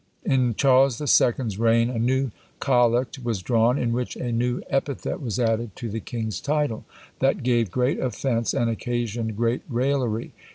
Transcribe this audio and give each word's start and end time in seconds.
In 0.25 0.55
Charles 0.55 0.99
II.'s 0.99 1.59
reign 1.59 1.91
a 1.91 1.99
new 1.99 2.31
collect 2.59 3.19
was 3.23 3.43
drawn, 3.43 3.77
in 3.77 3.93
which 3.93 4.15
a 4.15 4.31
new 4.31 4.63
epithet 4.67 5.21
was 5.21 5.39
added 5.39 5.75
to 5.75 5.89
the 5.91 5.99
king's 5.99 6.39
title, 6.41 6.85
that 7.19 7.43
gave 7.43 7.69
great 7.69 7.99
offence, 7.99 8.55
and 8.55 8.67
occasioned 8.67 9.37
great 9.37 9.61
raillery. 9.69 10.31